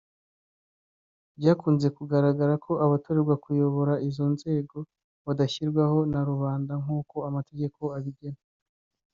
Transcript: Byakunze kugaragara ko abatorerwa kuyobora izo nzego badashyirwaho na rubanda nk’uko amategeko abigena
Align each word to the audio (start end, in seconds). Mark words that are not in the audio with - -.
Byakunze 1.39 1.87
kugaragara 1.97 2.53
ko 2.65 2.71
abatorerwa 2.85 3.35
kuyobora 3.43 3.93
izo 4.07 4.25
nzego 4.33 4.77
badashyirwaho 5.25 5.97
na 6.11 6.21
rubanda 6.29 6.73
nk’uko 6.83 7.15
amategeko 7.29 7.81
abigena 7.97 8.41